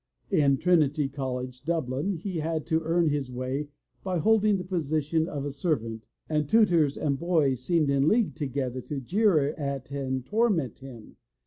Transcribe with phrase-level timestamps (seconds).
[0.31, 3.67] In Trinity College, Dublin, he had to earn his way
[4.03, 8.81] by holding the position of a servant, and tutors and boys seemed in league together
[8.81, 11.17] to jeer at and torment him.